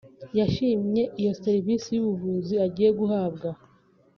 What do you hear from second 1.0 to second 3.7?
iyo serivisi y’ubuvuzi agiye guhabwa